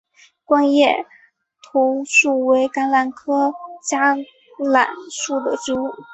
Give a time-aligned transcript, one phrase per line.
[0.45, 1.05] 光叶白
[1.61, 3.53] 头树为橄榄科
[3.87, 4.15] 嘉
[4.57, 5.91] 榄属的植物。